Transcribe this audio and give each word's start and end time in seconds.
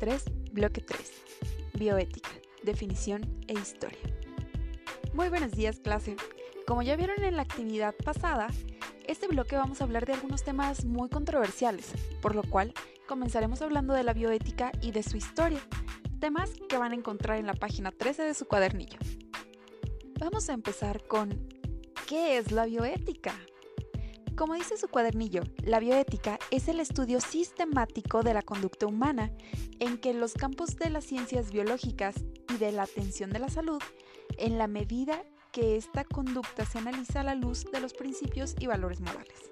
3, 0.00 0.24
bloque 0.52 0.80
3. 0.80 1.12
Bioética, 1.74 2.30
definición 2.62 3.20
e 3.48 3.52
historia. 3.52 3.98
Muy 5.12 5.28
buenos 5.28 5.52
días 5.52 5.78
clase. 5.78 6.16
Como 6.66 6.80
ya 6.80 6.96
vieron 6.96 7.22
en 7.22 7.36
la 7.36 7.42
actividad 7.42 7.94
pasada, 8.02 8.48
este 9.06 9.28
bloque 9.28 9.56
vamos 9.56 9.80
a 9.80 9.84
hablar 9.84 10.06
de 10.06 10.14
algunos 10.14 10.42
temas 10.42 10.86
muy 10.86 11.10
controversiales, 11.10 11.92
por 12.22 12.34
lo 12.34 12.42
cual 12.44 12.72
comenzaremos 13.06 13.60
hablando 13.60 13.92
de 13.92 14.02
la 14.02 14.14
bioética 14.14 14.72
y 14.80 14.92
de 14.92 15.02
su 15.02 15.18
historia, 15.18 15.60
temas 16.18 16.50
que 16.66 16.78
van 16.78 16.92
a 16.92 16.96
encontrar 16.96 17.36
en 17.36 17.46
la 17.46 17.54
página 17.54 17.92
13 17.92 18.22
de 18.22 18.32
su 18.32 18.46
cuadernillo. 18.46 18.98
Vamos 20.18 20.48
a 20.48 20.54
empezar 20.54 21.06
con 21.08 21.46
¿qué 22.08 22.38
es 22.38 22.52
la 22.52 22.64
bioética? 22.64 23.34
Como 24.36 24.54
dice 24.54 24.76
su 24.76 24.88
cuadernillo, 24.88 25.42
la 25.64 25.80
bioética 25.80 26.38
es 26.50 26.68
el 26.68 26.80
estudio 26.80 27.20
sistemático 27.20 28.22
de 28.22 28.34
la 28.34 28.42
conducta 28.42 28.86
humana 28.86 29.30
en 29.78 29.98
que 29.98 30.14
los 30.14 30.34
campos 30.34 30.76
de 30.76 30.90
las 30.90 31.04
ciencias 31.04 31.52
biológicas 31.52 32.14
y 32.52 32.56
de 32.58 32.72
la 32.72 32.84
atención 32.84 33.30
de 33.30 33.38
la 33.38 33.48
salud, 33.48 33.82
en 34.38 34.58
la 34.58 34.66
medida 34.66 35.22
que 35.52 35.76
esta 35.76 36.04
conducta 36.04 36.64
se 36.64 36.78
analiza 36.78 37.20
a 37.20 37.24
la 37.24 37.34
luz 37.34 37.64
de 37.72 37.80
los 37.80 37.92
principios 37.92 38.54
y 38.58 38.66
valores 38.66 39.00
morales. 39.00 39.50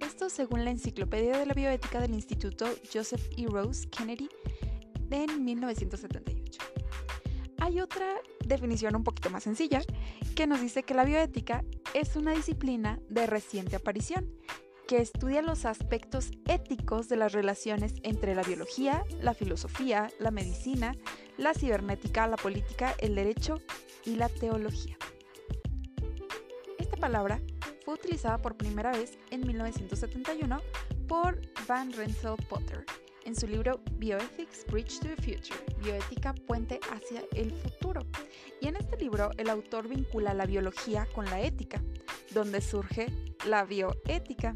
Esto 0.00 0.28
según 0.28 0.64
la 0.64 0.70
Enciclopedia 0.70 1.38
de 1.38 1.46
la 1.46 1.54
Bioética 1.54 2.00
del 2.00 2.14
Instituto 2.14 2.66
Joseph 2.92 3.22
E. 3.36 3.46
Rose 3.46 3.88
Kennedy 3.88 4.28
en 5.10 5.44
1978. 5.44 6.60
Hay 7.58 7.80
otra 7.80 8.06
definición 8.44 8.96
un 8.96 9.04
poquito 9.04 9.30
más 9.30 9.44
sencilla 9.44 9.82
que 10.34 10.46
nos 10.46 10.60
dice 10.60 10.82
que 10.82 10.94
la 10.94 11.04
bioética 11.04 11.64
es 11.94 12.16
una 12.16 12.32
disciplina 12.32 12.98
de 13.08 13.26
reciente 13.26 13.76
aparición 13.76 14.28
que 14.86 14.98
estudia 14.98 15.40
los 15.40 15.64
aspectos 15.64 16.30
éticos 16.46 17.08
de 17.08 17.16
las 17.16 17.32
relaciones 17.32 17.94
entre 18.02 18.34
la 18.34 18.42
biología, 18.42 19.04
la 19.22 19.32
filosofía, 19.32 20.10
la 20.18 20.30
medicina, 20.30 20.94
la 21.38 21.54
cibernética, 21.54 22.26
la 22.26 22.36
política, 22.36 22.94
el 22.98 23.14
derecho 23.14 23.60
y 24.04 24.16
la 24.16 24.28
teología. 24.28 24.98
Esta 26.78 26.96
palabra 26.96 27.40
fue 27.84 27.94
utilizada 27.94 28.38
por 28.38 28.56
primera 28.56 28.92
vez 28.92 29.16
en 29.30 29.46
1971 29.46 30.60
por 31.08 31.40
Van 31.66 31.92
Rensselaer 31.92 32.44
Potter 32.46 32.84
en 33.24 33.34
su 33.34 33.46
libro 33.46 33.80
Bioethics 33.98 34.66
Bridge 34.70 34.98
to 35.00 35.08
the 35.08 35.16
Future, 35.16 35.58
Bioética 35.82 36.34
Puente 36.34 36.80
hacia 36.92 37.22
el 37.34 37.52
futuro. 37.52 38.06
Y 38.60 38.68
en 38.68 38.76
este 38.76 38.96
libro 38.96 39.30
el 39.36 39.50
autor 39.50 39.88
vincula 39.88 40.34
la 40.34 40.46
biología 40.46 41.06
con 41.14 41.24
la 41.26 41.40
ética, 41.40 41.82
donde 42.32 42.60
surge 42.60 43.06
la 43.46 43.64
bioética. 43.64 44.54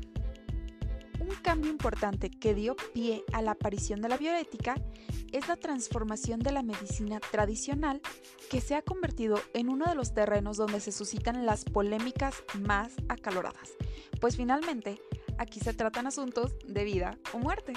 Un 1.20 1.34
cambio 1.42 1.70
importante 1.70 2.30
que 2.30 2.54
dio 2.54 2.76
pie 2.94 3.24
a 3.32 3.42
la 3.42 3.52
aparición 3.52 4.00
de 4.00 4.08
la 4.08 4.16
bioética 4.16 4.76
es 5.32 5.48
la 5.48 5.56
transformación 5.56 6.40
de 6.40 6.52
la 6.52 6.62
medicina 6.62 7.20
tradicional 7.20 8.00
que 8.50 8.60
se 8.60 8.74
ha 8.74 8.82
convertido 8.82 9.40
en 9.52 9.68
uno 9.68 9.86
de 9.86 9.94
los 9.94 10.14
terrenos 10.14 10.56
donde 10.56 10.80
se 10.80 10.92
suscitan 10.92 11.44
las 11.44 11.64
polémicas 11.64 12.42
más 12.60 12.94
acaloradas, 13.08 13.72
pues 14.20 14.36
finalmente 14.36 15.00
aquí 15.36 15.60
se 15.60 15.74
tratan 15.74 16.06
asuntos 16.06 16.54
de 16.66 16.84
vida 16.84 17.18
o 17.34 17.38
muerte 17.38 17.74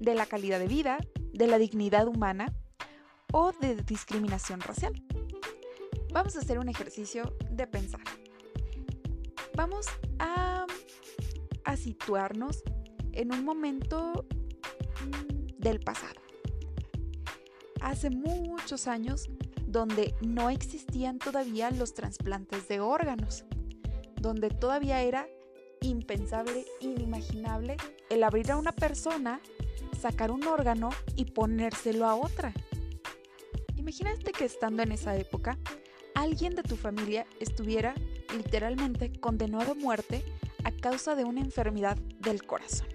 de 0.00 0.14
la 0.14 0.26
calidad 0.26 0.58
de 0.58 0.68
vida, 0.68 0.98
de 1.32 1.46
la 1.46 1.58
dignidad 1.58 2.06
humana 2.08 2.54
o 3.32 3.52
de 3.52 3.76
discriminación 3.76 4.60
racial. 4.60 4.94
Vamos 6.12 6.36
a 6.36 6.40
hacer 6.40 6.58
un 6.58 6.68
ejercicio 6.68 7.36
de 7.50 7.66
pensar. 7.66 8.00
Vamos 9.54 9.86
a, 10.18 10.66
situarnos 11.76 12.62
en 13.12 13.30
un 13.32 13.44
momento 13.44 14.24
del 15.58 15.80
pasado. 15.80 16.20
Hace 17.82 18.08
muchos 18.08 18.88
años 18.88 19.28
donde 19.66 20.14
no 20.22 20.48
existían 20.48 21.18
todavía 21.18 21.70
los 21.70 21.92
trasplantes 21.92 22.68
de 22.68 22.80
órganos, 22.80 23.44
donde 24.20 24.48
todavía 24.48 25.02
era 25.02 25.28
impensable, 25.82 26.64
inimaginable 26.80 27.76
el 28.08 28.24
abrir 28.24 28.50
a 28.50 28.56
una 28.56 28.72
persona 28.72 29.40
sacar 30.00 30.30
un 30.30 30.46
órgano 30.46 30.90
y 31.16 31.26
ponérselo 31.26 32.06
a 32.06 32.14
otra. 32.14 32.52
Imagínate 33.76 34.32
que 34.32 34.44
estando 34.44 34.82
en 34.82 34.92
esa 34.92 35.16
época, 35.16 35.58
alguien 36.14 36.54
de 36.54 36.62
tu 36.62 36.76
familia 36.76 37.26
estuviera 37.40 37.94
literalmente 38.36 39.12
condenado 39.20 39.72
a 39.72 39.74
muerte 39.74 40.24
a 40.64 40.72
causa 40.72 41.14
de 41.14 41.24
una 41.24 41.40
enfermedad 41.40 41.96
del 42.20 42.42
corazón. 42.42 42.88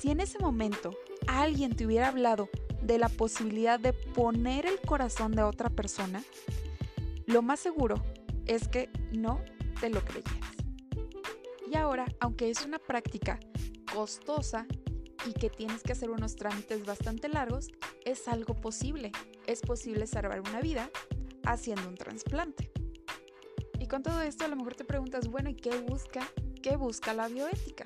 Si 0.00 0.10
en 0.10 0.20
ese 0.20 0.38
momento 0.38 0.90
alguien 1.26 1.74
te 1.74 1.86
hubiera 1.86 2.08
hablado 2.08 2.50
de 2.82 2.98
la 2.98 3.08
posibilidad 3.08 3.80
de 3.80 3.92
poner 3.92 4.66
el 4.66 4.80
corazón 4.80 5.32
de 5.32 5.42
otra 5.42 5.70
persona, 5.70 6.22
lo 7.26 7.40
más 7.40 7.60
seguro 7.60 7.96
es 8.46 8.68
que 8.68 8.90
no 9.12 9.40
te 9.80 9.88
lo 9.88 10.04
creyeras. 10.04 10.54
Y 11.72 11.76
ahora, 11.76 12.04
aunque 12.20 12.50
es 12.50 12.64
una 12.64 12.78
práctica 12.78 13.40
costosa 13.92 14.66
y 15.26 15.32
que 15.32 15.50
tienes 15.50 15.82
que 15.82 15.92
hacer 15.92 16.10
unos 16.10 16.36
trámites 16.36 16.84
bastante 16.84 17.28
largos, 17.28 17.68
es 18.04 18.28
algo 18.28 18.54
posible. 18.54 19.12
Es 19.46 19.60
posible 19.60 20.06
salvar 20.06 20.40
una 20.40 20.60
vida 20.60 20.90
haciendo 21.44 21.88
un 21.88 21.96
trasplante. 21.96 22.70
Y 23.78 23.86
con 23.86 24.02
todo 24.02 24.22
esto 24.22 24.44
a 24.44 24.48
lo 24.48 24.56
mejor 24.56 24.74
te 24.74 24.84
preguntas, 24.84 25.28
bueno, 25.28 25.50
¿y 25.50 25.54
qué 25.54 25.78
busca? 25.80 26.28
¿Qué 26.62 26.76
busca 26.76 27.12
la 27.12 27.28
bioética? 27.28 27.84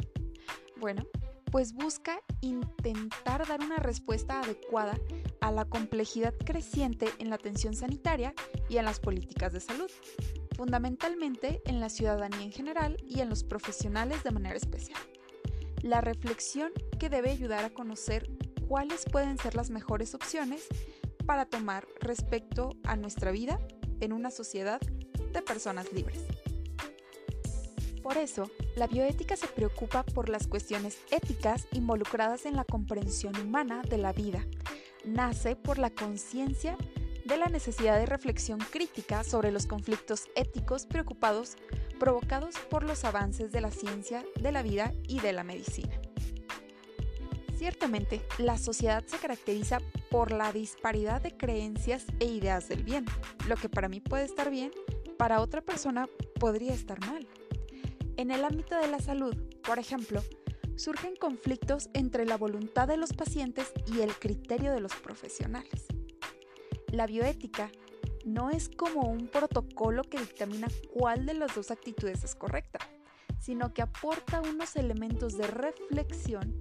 Bueno, 0.76 1.06
pues 1.50 1.72
busca 1.72 2.20
intentar 2.40 3.46
dar 3.46 3.60
una 3.60 3.76
respuesta 3.78 4.40
adecuada 4.40 4.98
a 5.40 5.50
la 5.50 5.64
complejidad 5.64 6.34
creciente 6.44 7.08
en 7.18 7.30
la 7.30 7.36
atención 7.36 7.74
sanitaria 7.74 8.34
y 8.68 8.76
en 8.76 8.84
las 8.84 9.00
políticas 9.00 9.52
de 9.52 9.60
salud, 9.60 9.90
fundamentalmente 10.56 11.62
en 11.64 11.80
la 11.80 11.88
ciudadanía 11.88 12.42
en 12.42 12.52
general 12.52 12.96
y 13.06 13.20
en 13.20 13.28
los 13.28 13.44
profesionales 13.44 14.22
de 14.22 14.30
manera 14.30 14.56
especial. 14.56 15.00
La 15.82 16.00
reflexión 16.00 16.72
que 16.98 17.08
debe 17.08 17.30
ayudar 17.30 17.64
a 17.64 17.70
conocer 17.70 18.30
cuáles 18.66 19.04
pueden 19.10 19.38
ser 19.38 19.54
las 19.54 19.70
mejores 19.70 20.14
opciones 20.14 20.66
para 21.26 21.46
tomar 21.46 21.86
respecto 22.00 22.76
a 22.84 22.96
nuestra 22.96 23.30
vida 23.30 23.60
en 24.00 24.12
una 24.12 24.30
sociedad 24.30 24.80
de 25.32 25.42
personas 25.42 25.92
libres. 25.92 26.20
Por 28.02 28.16
eso, 28.16 28.50
la 28.76 28.86
bioética 28.86 29.36
se 29.36 29.48
preocupa 29.48 30.02
por 30.02 30.28
las 30.28 30.46
cuestiones 30.46 30.98
éticas 31.10 31.66
involucradas 31.72 32.46
en 32.46 32.56
la 32.56 32.64
comprensión 32.64 33.36
humana 33.38 33.82
de 33.82 33.98
la 33.98 34.12
vida. 34.12 34.46
Nace 35.04 35.56
por 35.56 35.78
la 35.78 35.90
conciencia 35.90 36.76
de 37.24 37.36
la 37.36 37.48
necesidad 37.48 37.98
de 37.98 38.06
reflexión 38.06 38.58
crítica 38.58 39.22
sobre 39.24 39.52
los 39.52 39.66
conflictos 39.66 40.28
éticos 40.34 40.86
preocupados 40.86 41.56
provocados 41.98 42.56
por 42.70 42.84
los 42.84 43.04
avances 43.04 43.52
de 43.52 43.60
la 43.60 43.70
ciencia, 43.70 44.24
de 44.40 44.52
la 44.52 44.62
vida 44.62 44.92
y 45.06 45.20
de 45.20 45.32
la 45.32 45.44
medicina. 45.44 46.00
Ciertamente, 47.56 48.22
la 48.38 48.56
sociedad 48.56 49.04
se 49.06 49.18
caracteriza 49.18 49.80
por 50.10 50.30
la 50.30 50.52
disparidad 50.52 51.20
de 51.20 51.36
creencias 51.36 52.04
e 52.20 52.26
ideas 52.26 52.68
del 52.68 52.84
bien. 52.84 53.04
Lo 53.48 53.56
que 53.56 53.68
para 53.68 53.88
mí 53.88 54.00
puede 54.00 54.24
estar 54.24 54.48
bien, 54.48 54.70
para 55.16 55.40
otra 55.40 55.60
persona 55.60 56.08
podría 56.38 56.72
estar 56.72 57.00
mal. 57.00 57.26
En 58.16 58.30
el 58.30 58.44
ámbito 58.44 58.76
de 58.76 58.86
la 58.86 59.00
salud, 59.00 59.36
por 59.64 59.80
ejemplo, 59.80 60.22
surgen 60.76 61.16
conflictos 61.16 61.90
entre 61.94 62.24
la 62.24 62.36
voluntad 62.36 62.86
de 62.86 62.96
los 62.96 63.12
pacientes 63.12 63.72
y 63.92 64.00
el 64.00 64.14
criterio 64.14 64.72
de 64.72 64.80
los 64.80 64.94
profesionales. 64.94 65.86
La 66.92 67.06
bioética 67.06 67.70
no 68.24 68.50
es 68.50 68.68
como 68.68 69.02
un 69.02 69.28
protocolo 69.28 70.02
que 70.02 70.18
dictamina 70.18 70.68
cuál 70.92 71.26
de 71.26 71.34
las 71.34 71.54
dos 71.54 71.70
actitudes 71.70 72.24
es 72.24 72.34
correcta, 72.34 72.78
sino 73.40 73.72
que 73.72 73.82
aporta 73.82 74.40
unos 74.40 74.76
elementos 74.76 75.36
de 75.36 75.46
reflexión 75.46 76.58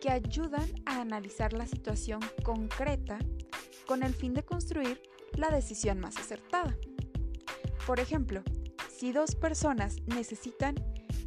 que 0.00 0.10
ayudan 0.10 0.68
a 0.86 1.00
analizar 1.00 1.52
la 1.52 1.66
situación 1.66 2.20
concreta 2.42 3.18
con 3.86 4.02
el 4.02 4.14
fin 4.14 4.34
de 4.34 4.44
construir 4.44 5.00
la 5.34 5.50
decisión 5.50 6.00
más 6.00 6.16
acertada. 6.16 6.76
Por 7.86 8.00
ejemplo, 8.00 8.42
si 8.90 9.12
dos 9.12 9.34
personas 9.34 9.96
necesitan 10.06 10.74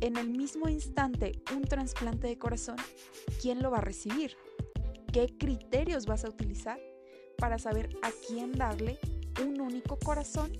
en 0.01 0.17
el 0.17 0.29
mismo 0.29 0.67
instante 0.67 1.41
un 1.55 1.63
trasplante 1.63 2.27
de 2.27 2.37
corazón, 2.37 2.77
¿quién 3.41 3.61
lo 3.61 3.71
va 3.71 3.77
a 3.77 3.81
recibir? 3.81 4.35
¿Qué 5.11 5.35
criterios 5.37 6.05
vas 6.05 6.25
a 6.25 6.29
utilizar 6.29 6.79
para 7.37 7.59
saber 7.59 7.89
a 8.01 8.09
quién 8.27 8.51
darle 8.53 8.99
un 9.43 9.61
único 9.61 9.97
corazón 9.97 10.51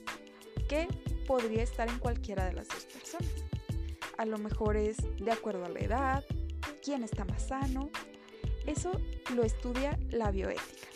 que 0.68 0.88
podría 1.28 1.64
estar 1.64 1.90
en 1.90 2.00
cualquiera 2.00 2.46
de 2.46 2.54
las 2.54 2.68
dos 2.68 2.86
personas? 2.86 3.46
A 4.18 4.26
lo 4.26 4.38
mejor 4.38 4.78
es 4.78 4.98
de 5.18 5.32
acuerdo 5.32 5.66
a 5.66 5.70
la 5.70 5.80
edad, 5.80 6.26
quién 6.84 7.04
está 7.04 7.26
más 7.26 7.48
sano, 7.48 7.90
eso 8.66 8.92
lo 9.34 9.44
estudia 9.44 10.00
la 10.12 10.32
bioética. 10.32 10.88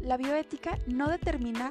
La 0.00 0.16
bioética 0.16 0.78
no 0.86 1.08
determina 1.08 1.70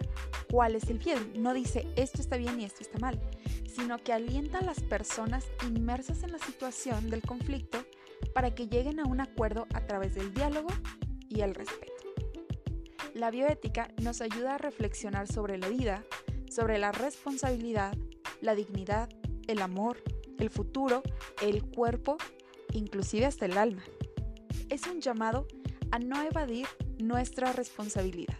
cuál 0.52 0.76
es 0.76 0.90
el 0.90 1.00
bien, 1.00 1.34
no 1.42 1.54
dice 1.54 1.88
esto 1.96 2.22
está 2.22 2.38
bien 2.38 2.60
y 2.60 2.66
esto 2.66 2.82
está 2.82 3.00
mal, 3.00 3.20
sino 3.68 3.98
que 4.00 4.14
alienta 4.14 4.60
a 4.60 4.64
las 4.64 4.82
personas 4.82 5.46
inmersas 5.66 6.24
en 6.24 6.32
la 6.32 6.40
situación 6.40 7.10
del 7.10 7.22
conflicto 7.22 7.80
para 8.34 8.54
que 8.54 8.68
lleguen 8.68 9.00
a 9.00 9.06
un 9.06 9.22
acuerdo 9.22 9.68
a 9.74 9.82
través 9.86 10.16
del 10.16 10.34
diálogo 10.34 10.70
y 11.30 11.42
el 11.42 11.56
respeto. 11.56 11.97
La 13.18 13.32
bioética 13.32 13.90
nos 14.00 14.22
ayuda 14.22 14.54
a 14.54 14.58
reflexionar 14.60 15.28
sobre 15.28 15.58
la 15.58 15.70
vida, 15.70 16.04
sobre 16.52 16.78
la 16.78 16.92
responsabilidad, 16.92 17.98
la 18.42 18.54
dignidad, 18.54 19.10
el 19.48 19.64
amor, 19.64 20.04
el 20.38 20.52
futuro, 20.52 21.02
el 21.42 21.64
cuerpo, 21.64 22.18
inclusive 22.74 23.26
hasta 23.26 23.48
el 23.48 23.58
alma. 23.58 23.82
Es 24.70 24.86
un 24.86 25.02
llamado 25.02 25.48
a 25.90 25.98
no 25.98 26.22
evadir 26.22 26.68
nuestra 27.00 27.54
responsabilidad. 27.54 28.38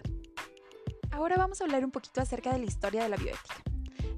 Ahora 1.10 1.38
vamos 1.38 1.60
a 1.60 1.64
hablar 1.64 1.84
un 1.84 1.90
poquito 1.90 2.22
acerca 2.22 2.54
de 2.54 2.60
la 2.60 2.66
historia 2.66 3.02
de 3.02 3.10
la 3.10 3.18
bioética. 3.18 3.56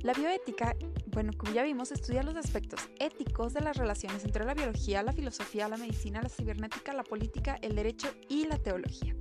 La 0.02 0.12
bioética, 0.12 0.76
bueno, 1.08 1.32
como 1.38 1.54
ya 1.54 1.64
vimos, 1.64 1.94
estudia 1.94 2.22
los 2.22 2.36
aspectos 2.36 2.82
éticos 3.00 3.54
de 3.54 3.62
las 3.62 3.78
relaciones 3.78 4.26
entre 4.26 4.44
la 4.44 4.56
biología, 4.56 5.04
la 5.04 5.14
filosofía, 5.14 5.70
la 5.70 5.78
medicina, 5.78 6.22
la 6.22 6.28
cibernética, 6.28 6.92
la 6.92 7.04
política, 7.04 7.58
el 7.62 7.76
derecho 7.76 8.10
y 8.28 8.46
la 8.46 8.58
teología. 8.58 9.16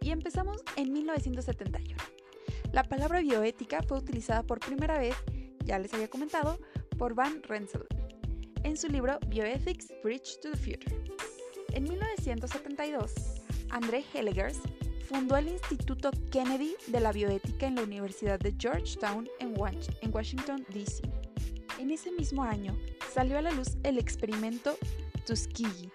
Y 0.00 0.10
empezamos 0.10 0.62
en 0.76 0.92
1971. 0.92 1.96
La 2.72 2.84
palabra 2.84 3.20
bioética 3.20 3.82
fue 3.82 3.98
utilizada 3.98 4.42
por 4.42 4.60
primera 4.60 4.98
vez, 4.98 5.14
ya 5.64 5.78
les 5.78 5.92
había 5.92 6.08
comentado, 6.08 6.58
por 6.98 7.14
Van 7.14 7.42
Rensselaer 7.42 7.88
en 8.64 8.76
su 8.76 8.88
libro 8.88 9.18
Bioethics 9.28 9.92
Bridge 10.02 10.38
to 10.40 10.50
the 10.50 10.56
Future. 10.56 10.96
En 11.72 11.84
1972, 11.84 13.12
André 13.70 14.04
Hellegers 14.12 14.58
fundó 15.08 15.36
el 15.36 15.48
Instituto 15.48 16.10
Kennedy 16.30 16.74
de 16.88 17.00
la 17.00 17.12
Bioética 17.12 17.66
en 17.66 17.76
la 17.76 17.82
Universidad 17.82 18.38
de 18.38 18.54
Georgetown 18.58 19.28
en 19.38 19.54
Washington, 20.12 20.64
D.C. 20.72 21.02
En 21.78 21.90
ese 21.90 22.12
mismo 22.12 22.42
año 22.42 22.78
salió 23.12 23.38
a 23.38 23.42
la 23.42 23.50
luz 23.50 23.76
el 23.82 23.98
experimento 23.98 24.76
Tuskegee, 25.26 25.90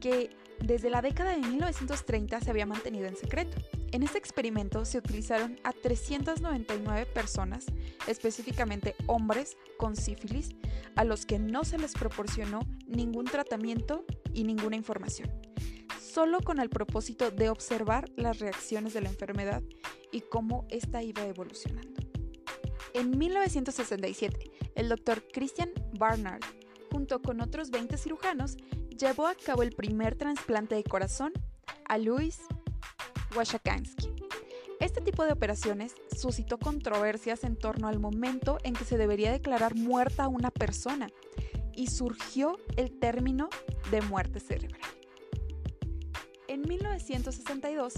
que 0.00 0.30
desde 0.60 0.90
la 0.90 1.02
década 1.02 1.30
de 1.30 1.38
1930 1.38 2.40
se 2.40 2.50
había 2.50 2.66
mantenido 2.66 3.06
en 3.06 3.16
secreto. 3.16 3.58
En 3.92 4.02
este 4.02 4.18
experimento 4.18 4.84
se 4.84 4.98
utilizaron 4.98 5.58
a 5.64 5.72
399 5.72 7.06
personas, 7.06 7.66
específicamente 8.06 8.94
hombres 9.06 9.56
con 9.78 9.96
sífilis, 9.96 10.50
a 10.96 11.04
los 11.04 11.26
que 11.26 11.38
no 11.38 11.64
se 11.64 11.78
les 11.78 11.92
proporcionó 11.92 12.60
ningún 12.86 13.26
tratamiento 13.26 14.04
y 14.32 14.44
ninguna 14.44 14.76
información 14.76 15.30
solo 16.16 16.40
con 16.40 16.60
el 16.60 16.70
propósito 16.70 17.30
de 17.30 17.50
observar 17.50 18.10
las 18.16 18.38
reacciones 18.38 18.94
de 18.94 19.02
la 19.02 19.10
enfermedad 19.10 19.62
y 20.10 20.22
cómo 20.22 20.66
ésta 20.70 21.02
iba 21.02 21.22
evolucionando. 21.26 22.00
En 22.94 23.18
1967, 23.18 24.50
el 24.76 24.88
doctor 24.88 25.22
Christian 25.30 25.68
Barnard, 25.98 26.40
junto 26.90 27.20
con 27.20 27.42
otros 27.42 27.70
20 27.70 27.98
cirujanos, 27.98 28.56
llevó 28.96 29.26
a 29.26 29.34
cabo 29.34 29.62
el 29.62 29.72
primer 29.72 30.16
trasplante 30.16 30.74
de 30.74 30.84
corazón 30.84 31.32
a 31.84 31.98
Louis 31.98 32.40
Washakansky. 33.36 34.12
Este 34.80 35.00
tipo 35.00 35.24
de 35.24 35.32
operaciones 35.32 35.94
suscitó 36.16 36.58
controversias 36.58 37.44
en 37.44 37.56
torno 37.56 37.88
al 37.88 37.98
momento 37.98 38.58
en 38.62 38.74
que 38.74 38.84
se 38.84 38.96
debería 38.96 39.32
declarar 39.32 39.74
muerta 39.74 40.28
una 40.28 40.50
persona 40.50 41.08
y 41.74 41.88
surgió 41.88 42.58
el 42.76 42.98
término 42.98 43.48
de 43.90 44.00
muerte 44.02 44.40
cerebral. 44.40 44.80
En 46.48 46.62
1962, 46.62 47.94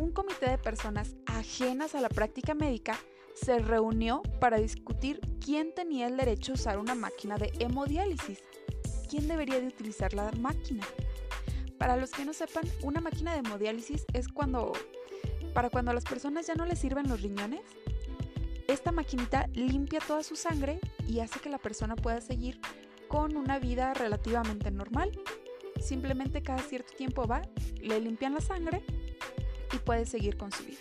un 0.00 0.12
comité 0.12 0.50
de 0.50 0.58
personas 0.58 1.16
ajenas 1.26 1.94
a 1.94 2.00
la 2.00 2.08
práctica 2.08 2.54
médica 2.54 2.98
se 3.34 3.58
reunió 3.58 4.22
para 4.40 4.58
discutir 4.58 5.20
quién 5.44 5.74
tenía 5.74 6.06
el 6.06 6.16
derecho 6.16 6.52
a 6.52 6.54
usar 6.54 6.78
una 6.78 6.94
máquina 6.94 7.36
de 7.36 7.52
hemodiálisis. 7.58 8.42
¿Quién 9.08 9.28
debería 9.28 9.60
de 9.60 9.68
utilizar 9.68 10.12
la 10.14 10.30
máquina? 10.32 10.84
Para 11.78 11.96
los 11.96 12.10
que 12.10 12.24
no 12.24 12.32
sepan, 12.32 12.64
una 12.82 13.00
máquina 13.00 13.32
de 13.32 13.38
hemodiálisis 13.38 14.04
es 14.12 14.28
cuando 14.28 14.72
para 15.54 15.70
cuando 15.70 15.90
a 15.90 15.94
las 15.94 16.04
personas 16.04 16.46
ya 16.46 16.54
no 16.54 16.66
les 16.66 16.78
sirven 16.78 17.08
los 17.08 17.22
riñones. 17.22 17.62
Esta 18.66 18.92
maquinita 18.92 19.46
limpia 19.54 20.00
toda 20.06 20.22
su 20.22 20.36
sangre 20.36 20.78
y 21.06 21.20
hace 21.20 21.40
que 21.40 21.48
la 21.48 21.58
persona 21.58 21.96
pueda 21.96 22.20
seguir 22.20 22.60
con 23.08 23.36
una 23.36 23.58
vida 23.58 23.94
relativamente 23.94 24.70
normal 24.70 25.12
Simplemente 25.80 26.42
cada 26.42 26.58
cierto 26.58 26.92
tiempo 26.94 27.26
va, 27.26 27.42
le 27.80 28.00
limpian 28.00 28.34
la 28.34 28.40
sangre 28.40 28.82
y 29.72 29.78
puede 29.78 30.06
seguir 30.06 30.36
con 30.36 30.50
su 30.52 30.64
vida. 30.64 30.80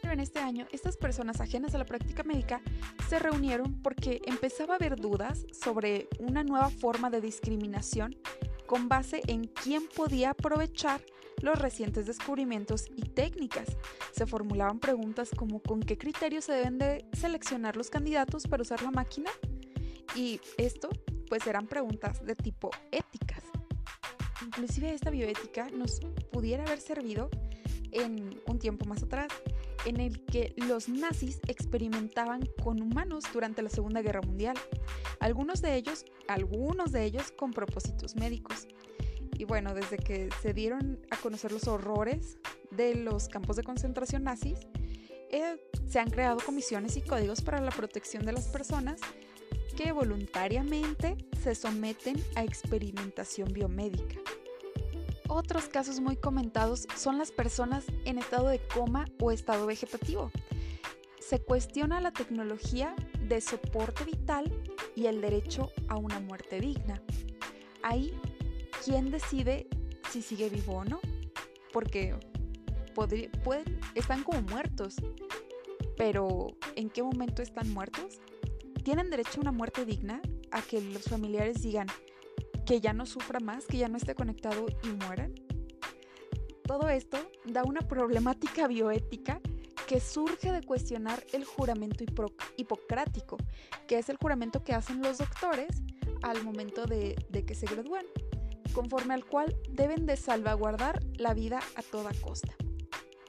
Pero 0.00 0.12
en 0.12 0.20
este 0.20 0.38
año, 0.38 0.66
estas 0.72 0.96
personas 0.96 1.40
ajenas 1.40 1.74
a 1.74 1.78
la 1.78 1.84
práctica 1.84 2.22
médica 2.22 2.60
se 3.10 3.18
reunieron 3.18 3.82
porque 3.82 4.22
empezaba 4.24 4.74
a 4.74 4.76
haber 4.76 4.94
dudas 4.94 5.44
sobre 5.50 6.08
una 6.20 6.44
nueva 6.44 6.70
forma 6.70 7.10
de 7.10 7.20
discriminación 7.20 8.14
con 8.66 8.88
base 8.88 9.20
en 9.26 9.48
quién 9.48 9.88
podía 9.88 10.30
aprovechar 10.30 11.00
los 11.42 11.58
recientes 11.58 12.06
descubrimientos 12.06 12.86
y 12.94 13.02
técnicas. 13.02 13.66
Se 14.12 14.26
formulaban 14.26 14.78
preguntas 14.78 15.30
como 15.36 15.60
con 15.60 15.80
qué 15.80 15.98
criterios 15.98 16.44
se 16.44 16.52
deben 16.52 16.78
de 16.78 17.04
seleccionar 17.12 17.76
los 17.76 17.90
candidatos 17.90 18.46
para 18.46 18.62
usar 18.62 18.80
la 18.80 18.92
máquina 18.92 19.32
y 20.14 20.40
esto 20.56 20.88
pues 21.28 21.44
eran 21.48 21.66
preguntas 21.66 22.24
de 22.24 22.36
tipo 22.36 22.70
éticas. 22.92 23.42
Inclusive 24.46 24.94
esta 24.94 25.10
bioética 25.10 25.68
nos 25.70 25.98
pudiera 26.30 26.62
haber 26.62 26.80
servido 26.80 27.28
en 27.90 28.40
un 28.46 28.60
tiempo 28.60 28.84
más 28.84 29.02
atrás, 29.02 29.32
en 29.84 30.00
el 30.00 30.24
que 30.24 30.54
los 30.56 30.88
nazis 30.88 31.40
experimentaban 31.46 32.48
con 32.62 32.80
humanos 32.82 33.24
durante 33.32 33.62
la 33.62 33.68
Segunda 33.68 34.02
Guerra 34.02 34.20
Mundial. 34.20 34.56
Algunos 35.20 35.62
de 35.62 35.76
ellos, 35.76 36.04
algunos 36.28 36.92
de 36.92 37.04
ellos 37.04 37.32
con 37.32 37.52
propósitos 37.52 38.16
médicos. 38.16 38.66
Y 39.38 39.44
bueno, 39.44 39.74
desde 39.74 39.96
que 39.96 40.28
se 40.42 40.52
dieron 40.52 41.00
a 41.10 41.16
conocer 41.16 41.52
los 41.52 41.66
horrores 41.66 42.38
de 42.70 42.94
los 42.94 43.28
campos 43.28 43.56
de 43.56 43.62
concentración 43.62 44.24
nazis, 44.24 44.58
eh, 45.30 45.56
se 45.88 45.98
han 45.98 46.10
creado 46.10 46.38
comisiones 46.44 46.96
y 46.96 47.02
códigos 47.02 47.40
para 47.40 47.60
la 47.60 47.70
protección 47.70 48.26
de 48.26 48.32
las 48.32 48.48
personas 48.48 49.00
que 49.76 49.92
voluntariamente 49.92 51.16
se 51.42 51.54
someten 51.54 52.22
a 52.34 52.44
experimentación 52.44 53.52
biomédica. 53.52 54.16
Otros 55.32 55.68
casos 55.68 56.00
muy 56.00 56.16
comentados 56.16 56.88
son 56.96 57.16
las 57.16 57.30
personas 57.30 57.84
en 58.04 58.18
estado 58.18 58.48
de 58.48 58.58
coma 58.58 59.04
o 59.20 59.30
estado 59.30 59.64
vegetativo. 59.64 60.32
Se 61.20 61.38
cuestiona 61.38 62.00
la 62.00 62.10
tecnología 62.10 62.96
de 63.28 63.40
soporte 63.40 64.02
vital 64.02 64.52
y 64.96 65.06
el 65.06 65.20
derecho 65.20 65.70
a 65.86 65.98
una 65.98 66.18
muerte 66.18 66.58
digna. 66.58 67.00
Ahí, 67.84 68.12
¿quién 68.84 69.12
decide 69.12 69.68
si 70.10 70.20
sigue 70.20 70.48
vivo 70.48 70.78
o 70.78 70.84
no? 70.84 70.98
Porque 71.72 72.16
están 73.94 74.24
como 74.24 74.42
muertos, 74.42 74.96
pero 75.96 76.56
¿en 76.74 76.90
qué 76.90 77.04
momento 77.04 77.40
están 77.40 77.72
muertos? 77.72 78.18
¿Tienen 78.82 79.10
derecho 79.10 79.34
a 79.36 79.42
una 79.42 79.52
muerte 79.52 79.84
digna? 79.84 80.20
A 80.50 80.60
que 80.60 80.80
los 80.80 81.04
familiares 81.04 81.62
digan, 81.62 81.86
que 82.66 82.80
ya 82.80 82.92
no 82.92 83.06
sufra 83.06 83.40
más, 83.40 83.66
que 83.66 83.78
ya 83.78 83.88
no 83.88 83.96
esté 83.96 84.14
conectado 84.14 84.66
y 84.82 84.88
mueran. 85.04 85.34
Todo 86.66 86.88
esto 86.88 87.18
da 87.46 87.64
una 87.64 87.80
problemática 87.80 88.68
bioética 88.68 89.40
que 89.90 89.98
surge 89.98 90.52
de 90.52 90.62
cuestionar 90.62 91.24
el 91.32 91.44
juramento 91.44 92.04
hipocrático, 92.56 93.38
que 93.88 93.98
es 93.98 94.08
el 94.08 94.18
juramento 94.18 94.62
que 94.62 94.72
hacen 94.72 95.02
los 95.02 95.18
doctores 95.18 95.82
al 96.22 96.44
momento 96.44 96.86
de, 96.86 97.16
que 97.44 97.54
se 97.56 97.66
gradúan, 97.66 98.04
conforme 98.72 99.14
al 99.14 99.24
cual 99.24 99.56
deben 99.68 100.06
de 100.06 100.16
salvaguardar 100.16 101.00
la 101.16 101.34
vida 101.34 101.58
a 101.74 101.82
toda 101.82 102.12
costa. 102.22 102.54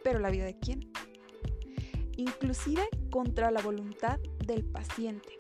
¿Pero 0.04 0.20
la 0.20 0.30
vida 0.30 0.46
de 0.46 0.60
quién? 0.60 0.92
Inclusive 2.16 2.88
contra 3.10 3.50
la 3.50 3.64
voluntad 3.64 4.20
del 4.46 4.64
paciente. 4.64 5.36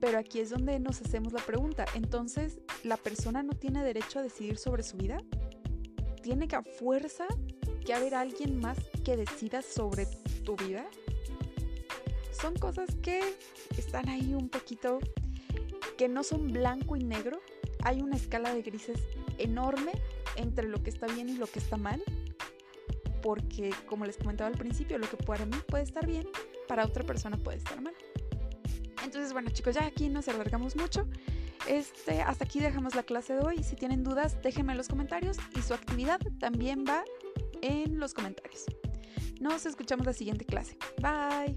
Pero 0.00 0.18
aquí 0.18 0.38
es 0.38 0.50
donde 0.50 0.78
nos 0.78 1.00
hacemos 1.00 1.32
la 1.32 1.40
pregunta, 1.40 1.86
entonces, 1.94 2.60
¿la 2.84 2.96
persona 2.96 3.42
no 3.42 3.52
tiene 3.52 3.82
derecho 3.84 4.18
a 4.18 4.22
decidir 4.22 4.58
sobre 4.58 4.82
su 4.82 4.96
vida? 4.96 5.18
¿Tiene 6.22 6.48
que 6.48 6.60
fuerza 6.62 7.26
que 7.84 7.94
haber 7.94 8.14
alguien 8.14 8.58
más 8.58 8.78
que 9.04 9.16
decida 9.16 9.62
sobre 9.62 10.06
tu 10.44 10.56
vida? 10.56 10.86
Son 12.32 12.54
cosas 12.56 12.88
que 13.02 13.20
están 13.78 14.08
ahí 14.08 14.34
un 14.34 14.48
poquito, 14.48 14.98
que 15.96 16.08
no 16.08 16.22
son 16.22 16.48
blanco 16.48 16.96
y 16.96 17.04
negro. 17.04 17.40
Hay 17.82 18.02
una 18.02 18.16
escala 18.16 18.54
de 18.54 18.62
grises 18.62 19.00
enorme 19.38 19.92
entre 20.36 20.68
lo 20.68 20.82
que 20.82 20.90
está 20.90 21.06
bien 21.06 21.28
y 21.28 21.36
lo 21.36 21.46
que 21.46 21.58
está 21.58 21.76
mal. 21.76 22.02
Porque, 23.22 23.72
como 23.86 24.04
les 24.04 24.16
comentaba 24.16 24.48
al 24.48 24.58
principio, 24.58 24.98
lo 24.98 25.08
que 25.08 25.16
para 25.16 25.46
mí 25.46 25.56
puede 25.66 25.84
estar 25.84 26.06
bien, 26.06 26.28
para 26.68 26.84
otra 26.84 27.04
persona 27.04 27.36
puede 27.36 27.58
estar 27.58 27.80
mal. 27.80 27.94
Entonces, 29.04 29.32
bueno 29.32 29.50
chicos, 29.50 29.74
ya 29.74 29.86
aquí 29.86 30.08
nos 30.08 30.28
alargamos 30.28 30.76
mucho. 30.76 31.06
Este, 31.68 32.22
hasta 32.22 32.44
aquí 32.44 32.60
dejamos 32.60 32.94
la 32.94 33.02
clase 33.02 33.34
de 33.34 33.40
hoy. 33.40 33.62
Si 33.62 33.76
tienen 33.76 34.04
dudas, 34.04 34.40
déjenme 34.42 34.72
en 34.72 34.78
los 34.78 34.88
comentarios 34.88 35.36
y 35.56 35.62
su 35.62 35.74
actividad 35.74 36.20
también 36.38 36.84
va 36.88 37.04
en 37.62 37.98
los 37.98 38.14
comentarios. 38.14 38.64
Nos 39.40 39.66
escuchamos 39.66 40.06
la 40.06 40.12
siguiente 40.12 40.44
clase. 40.44 40.76
Bye. 41.00 41.56